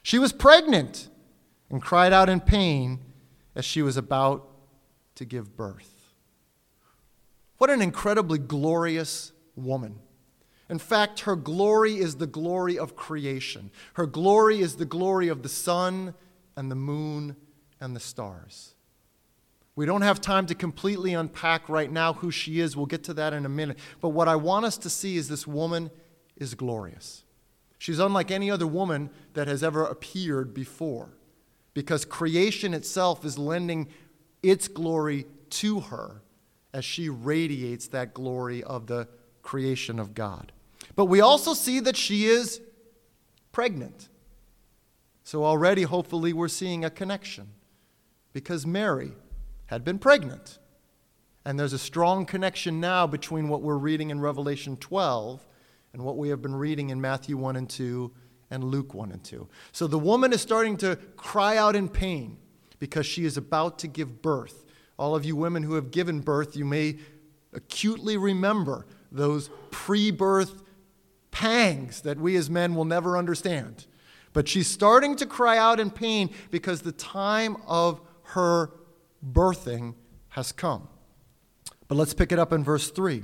[0.05, 1.09] She was pregnant
[1.67, 2.99] and cried out in pain
[3.55, 4.47] as she was about
[5.15, 6.13] to give birth.
[7.57, 9.97] What an incredibly glorious woman.
[10.69, 13.71] In fact, her glory is the glory of creation.
[13.95, 16.13] Her glory is the glory of the sun
[16.55, 17.35] and the moon
[17.81, 18.75] and the stars.
[19.75, 22.77] We don't have time to completely unpack right now who she is.
[22.77, 23.79] We'll get to that in a minute.
[24.01, 25.89] But what I want us to see is this woman
[26.35, 27.24] is glorious.
[27.77, 31.09] She's unlike any other woman that has ever appeared before
[31.73, 33.89] because creation itself is lending
[34.41, 36.21] its glory to her
[36.73, 39.07] as she radiates that glory of the
[39.41, 40.51] creation of God.
[40.95, 42.61] But we also see that she is
[43.51, 44.09] pregnant.
[45.23, 47.47] So already, hopefully, we're seeing a connection
[48.33, 49.13] because Mary
[49.67, 50.59] had been pregnant.
[51.43, 55.45] And there's a strong connection now between what we're reading in Revelation 12
[55.95, 58.11] and what we have been reading in Matthew 1 and 2
[58.51, 59.47] and Luke 1 and 2.
[59.71, 62.37] So the woman is starting to cry out in pain
[62.79, 64.65] because she is about to give birth.
[64.99, 66.97] All of you women who have given birth, you may
[67.53, 70.63] acutely remember those pre birth
[71.31, 73.85] pangs that we as men will never understand.
[74.33, 78.69] But she's starting to cry out in pain because the time of her
[79.25, 79.95] birthing
[80.27, 80.89] has come.
[81.87, 83.23] But let's pick it up in verse 3.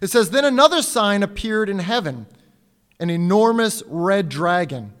[0.00, 2.26] It says, Then another sign appeared in heaven
[2.98, 4.92] an enormous red dragon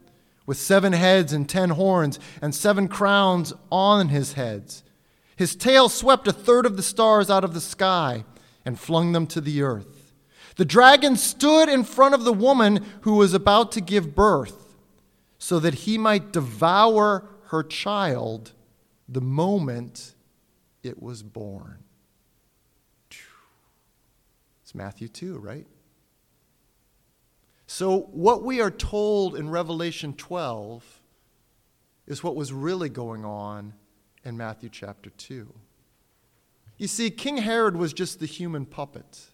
[0.46, 4.82] with seven heads and ten horns and seven crowns on his heads.
[5.36, 8.24] His tail swept a third of the stars out of the sky
[8.64, 10.12] and flung them to the earth.
[10.56, 14.76] The dragon stood in front of the woman who was about to give birth
[15.38, 18.52] so that he might devour her child
[19.08, 20.14] the moment
[20.82, 21.78] it was born.
[24.70, 25.66] It's Matthew 2, right?
[27.66, 31.00] So, what we are told in Revelation 12
[32.06, 33.74] is what was really going on
[34.24, 35.52] in Matthew chapter 2.
[36.78, 39.32] You see, King Herod was just the human puppet.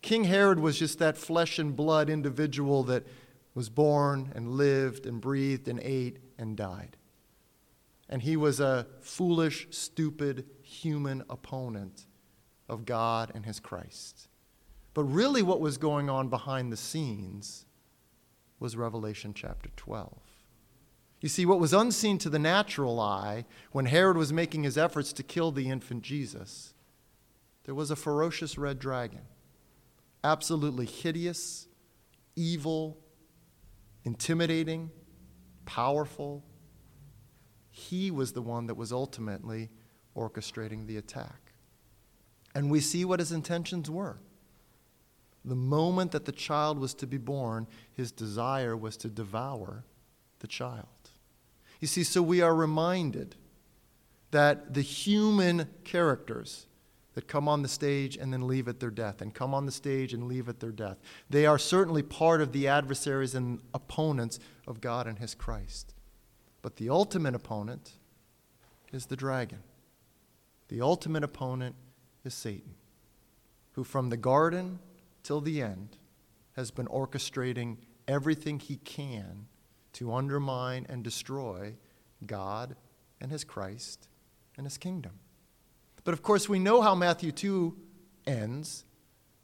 [0.00, 3.06] King Herod was just that flesh and blood individual that
[3.54, 6.96] was born and lived and breathed and ate and died.
[8.08, 12.06] And he was a foolish, stupid human opponent
[12.68, 14.26] of God and his Christ.
[14.94, 17.66] But really, what was going on behind the scenes
[18.58, 20.18] was Revelation chapter 12.
[21.20, 25.12] You see, what was unseen to the natural eye when Herod was making his efforts
[25.14, 26.74] to kill the infant Jesus,
[27.64, 29.22] there was a ferocious red dragon,
[30.24, 31.68] absolutely hideous,
[32.34, 32.98] evil,
[34.04, 34.90] intimidating,
[35.64, 36.44] powerful.
[37.70, 39.70] He was the one that was ultimately
[40.16, 41.52] orchestrating the attack.
[42.54, 44.18] And we see what his intentions were.
[45.44, 49.84] The moment that the child was to be born, his desire was to devour
[50.38, 50.86] the child.
[51.80, 53.34] You see, so we are reminded
[54.30, 56.66] that the human characters
[57.14, 59.72] that come on the stage and then leave at their death, and come on the
[59.72, 60.98] stage and leave at their death.
[61.28, 65.92] They are certainly part of the adversaries and opponents of God and His Christ.
[66.62, 67.92] But the ultimate opponent
[68.92, 69.58] is the dragon.
[70.68, 71.74] The ultimate opponent
[72.24, 72.74] is Satan,
[73.72, 74.78] who from the garden
[75.22, 75.96] till the end
[76.56, 79.46] has been orchestrating everything he can
[79.94, 81.74] to undermine and destroy
[82.26, 82.76] God
[83.20, 84.08] and His Christ
[84.56, 85.12] and His kingdom.
[86.04, 87.76] But of course, we know how Matthew 2
[88.26, 88.84] ends,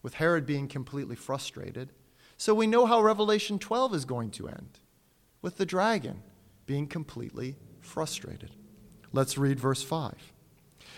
[0.03, 1.93] with Herod being completely frustrated.
[2.37, 4.79] So we know how Revelation 12 is going to end,
[5.43, 6.23] with the dragon
[6.67, 8.51] being completely frustrated.
[9.13, 10.15] Let's read verse 5.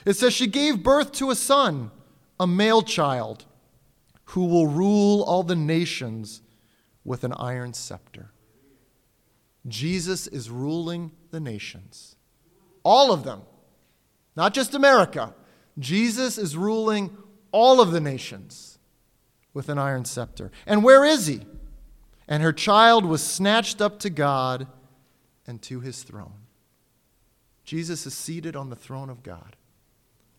[0.04, 1.90] It says, She gave birth to a son,
[2.38, 3.46] a male child,
[4.30, 6.40] who will rule all the nations
[7.04, 8.30] with an iron scepter.
[9.66, 12.14] Jesus is ruling the nations,
[12.84, 13.42] all of them,
[14.36, 15.34] not just America,
[15.78, 17.16] Jesus is ruling
[17.50, 18.78] all of the nations
[19.52, 20.52] with an iron scepter.
[20.64, 21.40] And where is he?
[22.28, 24.68] And her child was snatched up to God
[25.46, 26.46] and to his throne.
[27.64, 29.56] Jesus is seated on the throne of God.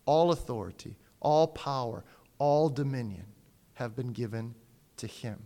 [0.06, 2.04] All authority, all power,
[2.38, 3.26] all dominion
[3.74, 4.54] have been given
[4.96, 5.44] to him.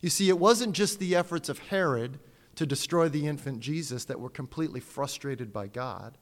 [0.00, 2.18] You see, it wasn't just the efforts of Herod
[2.56, 6.16] to destroy the infant Jesus that were completely frustrated by God,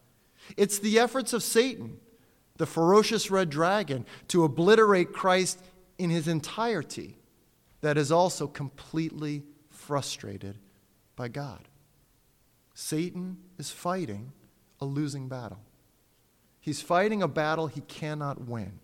[0.57, 1.99] it's the efforts of Satan
[2.57, 5.61] the ferocious red dragon, to obliterate Christ
[5.99, 7.19] in his entirety,
[7.81, 10.59] that is also completely frustrated
[11.17, 11.69] by God.
[12.75, 14.33] Satan is fighting
[14.81, 15.61] a losing battle.
[16.61, 18.79] He's fighting a battle he cannot win.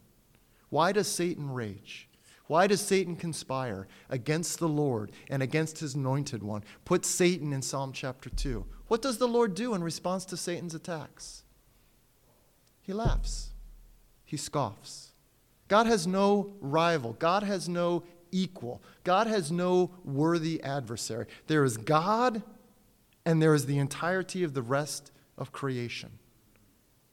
[0.68, 2.08] Why does Satan rage?
[2.50, 6.64] Why does Satan conspire against the Lord and against his anointed one?
[6.84, 8.66] Put Satan in Psalm chapter 2.
[8.88, 11.44] What does the Lord do in response to Satan's attacks?
[12.82, 13.52] He laughs
[14.24, 15.12] he scoffs.
[15.68, 21.26] God has no rival, God has no equal, God has no worthy adversary.
[21.46, 22.42] There is God,
[23.24, 26.18] and there is the entirety of the rest of creation.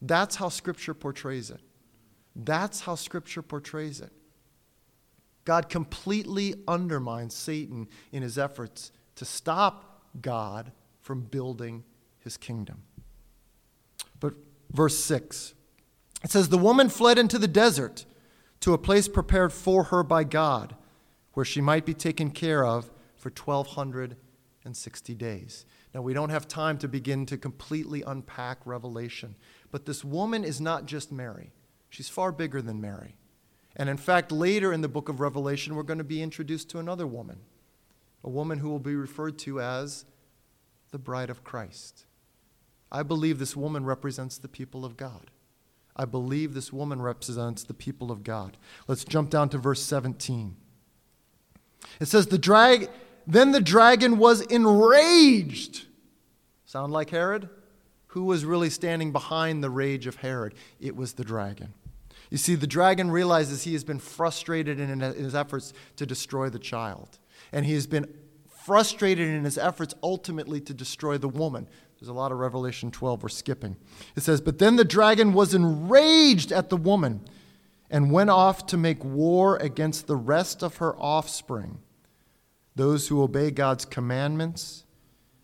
[0.01, 1.61] That's how Scripture portrays it.
[2.35, 4.11] That's how Scripture portrays it.
[5.47, 11.85] God completely undermines Satan in his efforts to stop God from building
[12.19, 12.83] his kingdom.
[14.19, 14.33] But
[14.73, 15.53] verse 6
[16.21, 18.05] it says, The woman fled into the desert
[18.59, 20.75] to a place prepared for her by God,
[21.31, 25.65] where she might be taken care of for 1,260 days.
[25.93, 29.35] Now, we don't have time to begin to completely unpack Revelation,
[29.71, 31.53] but this woman is not just Mary,
[31.89, 33.15] she's far bigger than Mary.
[33.77, 36.79] And in fact, later in the book of Revelation, we're going to be introduced to
[36.79, 37.37] another woman,
[38.23, 40.03] a woman who will be referred to as
[40.91, 42.05] the bride of Christ.
[42.91, 45.29] I believe this woman represents the people of God.
[45.95, 48.57] I believe this woman represents the people of God.
[48.87, 50.55] Let's jump down to verse 17.
[51.99, 52.89] It says, the drag,
[53.27, 55.85] Then the dragon was enraged.
[56.65, 57.49] Sound like Herod?
[58.07, 60.55] Who was really standing behind the rage of Herod?
[60.79, 61.73] It was the dragon.
[62.29, 66.59] You see, the dragon realizes he has been frustrated in his efforts to destroy the
[66.59, 67.19] child.
[67.51, 68.13] And he has been
[68.65, 71.69] frustrated in his efforts ultimately to destroy the woman.
[71.99, 73.77] There's a lot of Revelation 12 we're skipping.
[74.15, 77.21] It says, But then the dragon was enraged at the woman
[77.89, 81.79] and went off to make war against the rest of her offspring,
[82.75, 84.83] those who obey God's commandments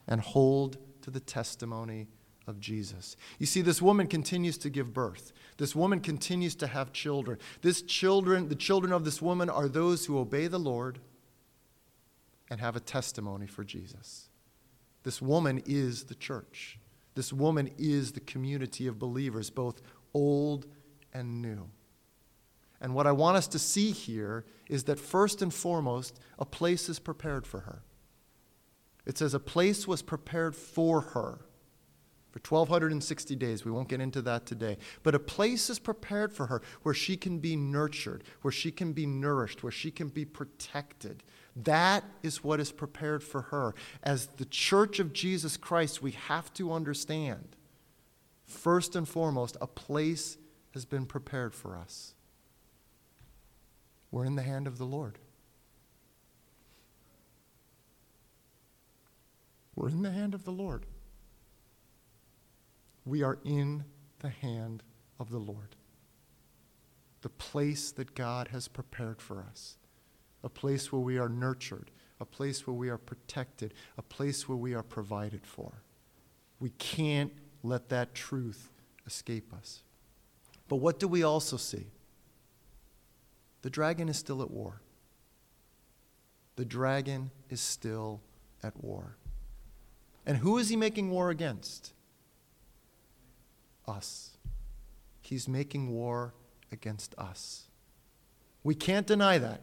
[0.07, 2.07] and hold to the testimony
[2.45, 3.15] of Jesus.
[3.39, 5.31] You see, this woman continues to give birth.
[5.57, 7.37] This woman continues to have children.
[7.61, 10.99] This children, the children of this woman are those who obey the Lord
[12.49, 14.29] and have a testimony for Jesus.
[15.03, 16.79] This woman is the church.
[17.15, 19.81] This woman is the community of believers, both
[20.13, 20.65] old
[21.13, 21.69] and new.
[22.81, 26.89] And what I want us to see here is that first and foremost, a place
[26.89, 27.83] is prepared for her.
[29.05, 31.45] It says a place was prepared for her
[32.33, 33.63] for 1,260 days.
[33.63, 34.77] We won't get into that today.
[35.03, 38.91] But a place is prepared for her where she can be nurtured, where she can
[38.91, 41.23] be nourished, where she can be protected,
[41.55, 43.75] that is what is prepared for her.
[44.01, 47.55] As the church of Jesus Christ, we have to understand
[48.45, 50.37] first and foremost, a place
[50.73, 52.15] has been prepared for us.
[54.11, 55.19] We're in the hand of the Lord.
[59.75, 60.85] We're in the hand of the Lord.
[63.05, 63.85] We are in
[64.19, 64.83] the hand
[65.19, 65.75] of the Lord.
[67.21, 69.77] The place that God has prepared for us
[70.45, 71.89] a place where we are nurtured,
[72.19, 75.83] a place where we are protected, a place where we are provided for.
[76.59, 77.31] We can't
[77.63, 78.69] let that truth
[79.07, 79.83] escape us.
[80.67, 81.87] But what do we also see?
[83.63, 84.81] the dragon is still at war.
[86.57, 88.21] The dragon is still
[88.61, 89.17] at war.
[90.25, 91.93] And who is he making war against?
[93.87, 94.37] Us.
[95.21, 96.33] He's making war
[96.71, 97.63] against us.
[98.63, 99.61] We can't deny that.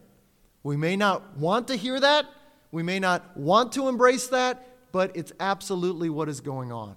[0.62, 2.27] We may not want to hear that,
[2.71, 6.97] we may not want to embrace that, but it's absolutely what is going on.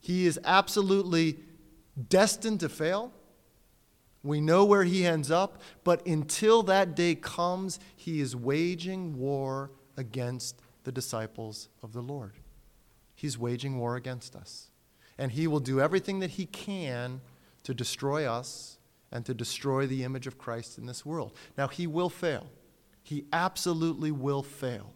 [0.00, 1.38] He is absolutely
[2.08, 3.12] destined to fail.
[4.22, 9.70] We know where he ends up, but until that day comes, he is waging war
[9.96, 12.32] against the disciples of the Lord.
[13.14, 14.68] He's waging war against us.
[15.18, 17.20] And he will do everything that he can
[17.62, 18.78] to destroy us
[19.10, 21.32] and to destroy the image of Christ in this world.
[21.56, 22.46] Now, he will fail.
[23.02, 24.92] He absolutely will fail.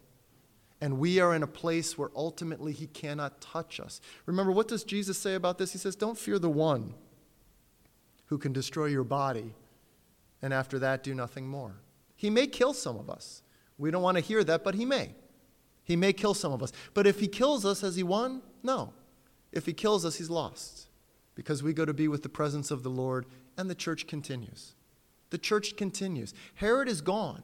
[0.81, 4.01] And we are in a place where ultimately he cannot touch us.
[4.25, 5.71] Remember, what does Jesus say about this?
[5.71, 6.93] He says, Don't fear the one
[8.25, 9.53] who can destroy your body,
[10.41, 11.75] and after that, do nothing more.
[12.15, 13.43] He may kill some of us.
[13.77, 15.13] We don't want to hear that, but he may.
[15.83, 16.71] He may kill some of us.
[16.93, 18.41] But if he kills us, has he won?
[18.63, 18.93] No.
[19.51, 20.87] If he kills us, he's lost
[21.35, 23.25] because we go to be with the presence of the Lord,
[23.57, 24.75] and the church continues.
[25.29, 26.33] The church continues.
[26.55, 27.43] Herod is gone,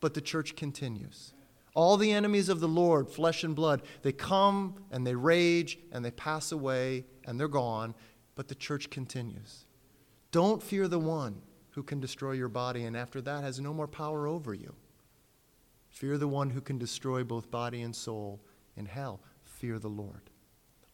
[0.00, 1.32] but the church continues.
[1.74, 6.04] All the enemies of the Lord, flesh and blood, they come and they rage and
[6.04, 7.94] they pass away and they're gone,
[8.34, 9.66] but the church continues.
[10.30, 13.88] Don't fear the one who can destroy your body and after that has no more
[13.88, 14.74] power over you.
[15.88, 18.40] Fear the one who can destroy both body and soul
[18.76, 19.20] in hell.
[19.44, 20.30] Fear the Lord.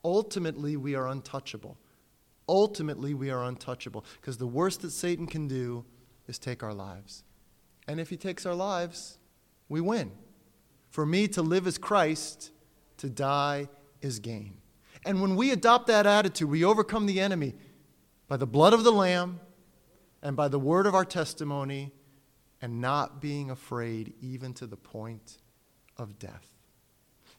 [0.05, 1.79] Ultimately, we are untouchable.
[2.49, 5.85] Ultimately, we are untouchable because the worst that Satan can do
[6.27, 7.25] is take our lives.
[7.87, 9.19] And if he takes our lives,
[9.69, 10.13] we win.
[10.91, 12.51] For me to live as Christ,
[12.99, 13.69] to die
[14.01, 14.59] is gain.
[15.05, 17.55] And when we adopt that attitude, we overcome the enemy
[18.29, 19.41] by the blood of the Lamb
[20.23, 21.93] and by the word of our testimony
[22.61, 25.39] and not being afraid even to the point
[25.97, 26.49] of death.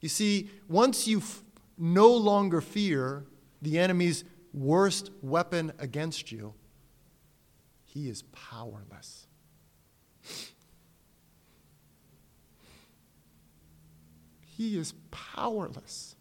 [0.01, 1.41] You see, once you f-
[1.83, 3.25] no longer fear
[3.61, 4.23] the enemy's
[4.53, 6.53] worst weapon against you,
[7.83, 9.27] he is powerless.
[14.45, 16.15] He is powerless.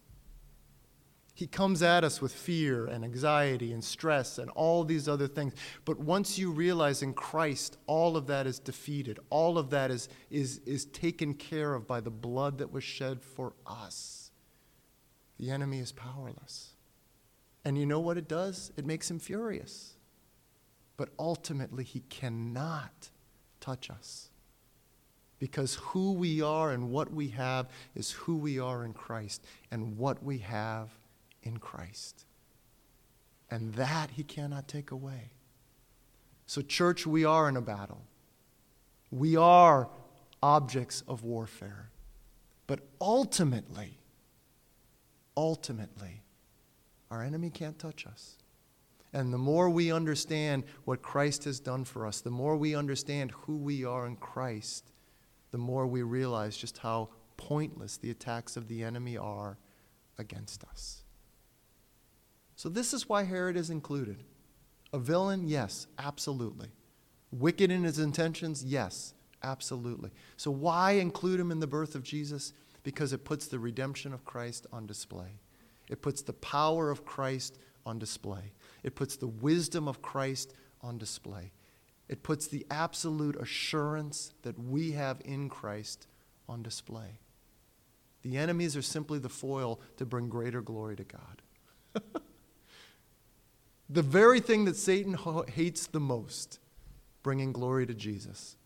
[1.34, 5.54] He comes at us with fear and anxiety and stress and all these other things.
[5.84, 10.08] But once you realize in Christ, all of that is defeated, all of that is,
[10.28, 14.21] is, is taken care of by the blood that was shed for us,
[15.38, 16.74] the enemy is powerless.
[17.64, 18.72] And you know what it does?
[18.76, 19.94] It makes him furious.
[20.96, 23.10] But ultimately, he cannot
[23.60, 24.30] touch us
[25.38, 29.98] because who we are and what we have is who we are in Christ and
[29.98, 30.90] what we have
[31.42, 32.26] in Christ.
[33.50, 35.32] And that he cannot take away.
[36.46, 38.02] So, church, we are in a battle.
[39.10, 39.88] We are
[40.42, 41.90] objects of warfare.
[42.66, 43.98] But ultimately,
[45.36, 46.22] ultimately,
[47.10, 48.36] our enemy can't touch us.
[49.12, 53.30] And the more we understand what Christ has done for us, the more we understand
[53.32, 54.90] who we are in Christ,
[55.50, 59.58] the more we realize just how pointless the attacks of the enemy are
[60.18, 61.02] against us.
[62.56, 64.22] So, this is why Herod is included.
[64.92, 65.46] A villain?
[65.48, 66.68] Yes, absolutely.
[67.30, 68.64] Wicked in his intentions?
[68.64, 70.10] Yes, absolutely.
[70.36, 72.52] So, why include him in the birth of Jesus?
[72.82, 75.38] Because it puts the redemption of Christ on display,
[75.88, 78.52] it puts the power of Christ on display,
[78.82, 81.52] it puts the wisdom of Christ on display.
[82.08, 86.06] It puts the absolute assurance that we have in Christ
[86.48, 87.20] on display.
[88.22, 92.02] The enemies are simply the foil to bring greater glory to God.
[93.88, 95.16] the very thing that Satan
[95.48, 96.58] hates the most,
[97.22, 98.56] bringing glory to Jesus.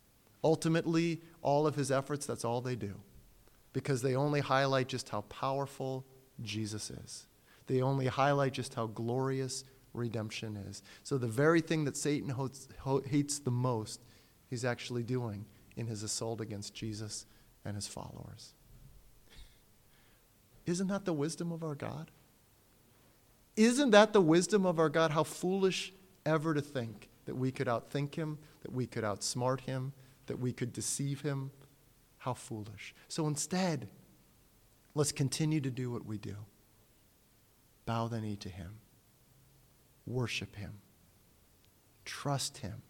[0.43, 2.95] Ultimately, all of his efforts, that's all they do.
[3.77, 6.07] Because they only highlight just how powerful
[6.41, 7.27] Jesus is.
[7.67, 10.83] They only highlight just how glorious redemption is.
[11.03, 12.33] So, the very thing that Satan
[13.07, 14.01] hates the most,
[14.49, 15.45] he's actually doing
[15.77, 17.27] in his assault against Jesus
[17.67, 18.55] and his followers.
[20.65, 22.11] Isn't that the wisdom of our God?
[23.57, 25.11] Isn't that the wisdom of our God?
[25.11, 25.93] How foolish
[26.25, 29.93] ever to think that we could outthink him, that we could outsmart him,
[30.29, 31.51] that we could deceive him.
[32.27, 32.95] How foolish.
[33.09, 33.89] So instead,
[34.95, 36.37] let's continue to do what we do
[37.87, 38.81] bow the knee to him
[40.07, 40.73] worship Him,
[42.05, 42.83] trust Him,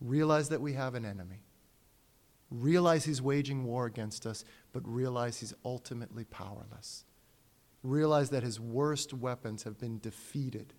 [0.00, 1.42] realize that we have an enemy,
[2.50, 7.04] realize He's waging war against us, but realize He's ultimately powerless.
[7.82, 10.74] Realize that His worst weapons have been defeated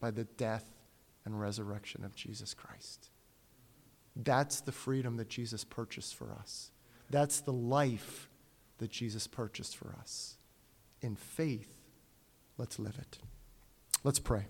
[0.00, 0.74] by the death
[1.24, 3.10] and resurrection of Jesus Christ.
[4.16, 6.70] That's the freedom that Jesus purchased for us.
[7.10, 8.28] That's the life
[8.78, 10.38] that Jesus purchased for us.
[11.02, 11.68] In faith,
[12.56, 13.18] let's live it.
[14.02, 14.46] Let's pray.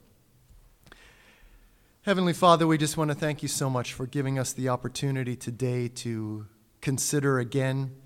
[2.02, 5.34] Heavenly Father, we just want to thank you so much for giving us the opportunity
[5.34, 6.46] today to
[6.80, 7.96] consider again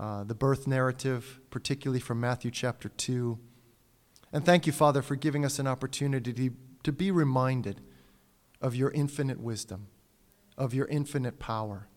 [0.00, 3.38] uh, the birth narrative, particularly from Matthew chapter 2.
[4.32, 6.50] And thank you, Father, for giving us an opportunity to,
[6.82, 7.82] to be reminded
[8.62, 9.88] of your infinite wisdom,
[10.56, 11.88] of your infinite power,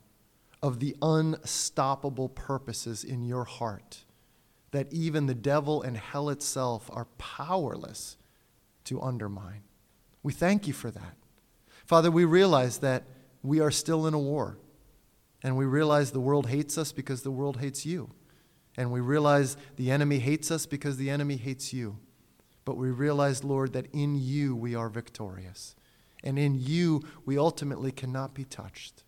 [0.62, 4.04] of the unstoppable purposes in your heart
[4.72, 8.18] that even the devil and hell itself are powerless
[8.86, 9.64] to undermine.
[10.22, 11.16] We thank you for that.
[11.86, 13.04] Father, we realize that
[13.42, 14.58] we are still in a war.
[15.42, 18.12] And we realize the world hates us because the world hates you.
[18.78, 21.98] And we realize the enemy hates us because the enemy hates you.
[22.66, 25.76] But we realize, Lord, that in you we are victorious.
[26.24, 29.04] And in you we ultimately cannot be touched.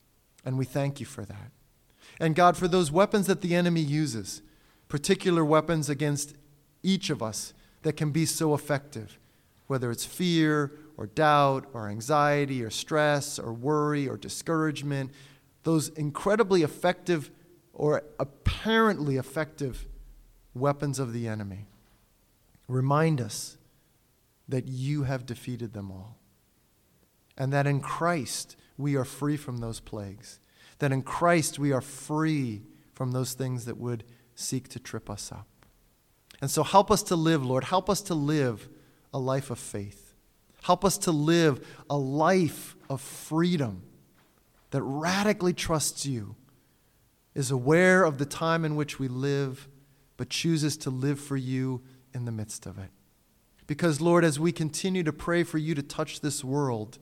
[0.46, 1.52] And we thank you for that.
[2.20, 4.42] And God, for those weapons that the enemy uses,
[4.88, 6.36] particular weapons against
[6.84, 7.54] each of us
[7.84, 9.18] that can be so effective,
[9.68, 15.12] whether it's fear or doubt or anxiety or stress or worry or discouragement,
[15.64, 17.32] those incredibly effective
[17.74, 19.88] or apparently effective
[20.54, 21.66] weapons of the enemy.
[22.68, 23.58] Remind us
[24.48, 26.18] that you have defeated them all.
[27.38, 30.40] And that in Christ we are free from those plagues.
[30.80, 32.64] That in Christ we are free
[32.94, 34.04] from those things that would
[34.36, 35.48] seek to trip us up.
[36.42, 37.66] And so help us to live, Lord.
[37.66, 38.68] Help us to live
[39.14, 40.14] a life of faith.
[40.64, 43.84] Help us to live a life of freedom
[44.72, 46.36] that radically trusts you,
[47.34, 49.68] is aware of the time in which we live,
[50.18, 51.82] but chooses to live for you
[52.14, 52.90] in the midst of it.
[53.68, 57.00] Because, Lord, as we continue to pray for you to touch this world,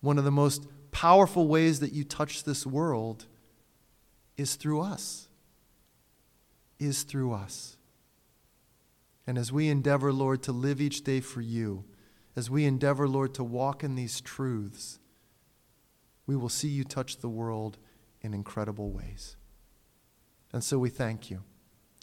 [0.00, 3.26] one of the most powerful ways that you touch this world
[4.36, 5.28] is through us.
[6.78, 7.76] Is through us.
[9.26, 11.84] And as we endeavor, Lord, to live each day for you,
[12.36, 14.98] as we endeavor, Lord, to walk in these truths,
[16.26, 17.78] we will see you touch the world
[18.20, 19.36] in incredible ways.
[20.52, 21.42] And so we thank you.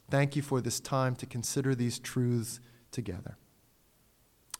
[0.10, 2.60] Thank you for this time to consider these truths
[2.92, 3.38] together.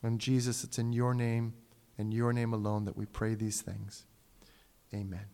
[0.02, 1.54] And Jesus, it's in your name
[1.98, 4.04] and your name alone that we pray these things.
[4.92, 5.26] Amen.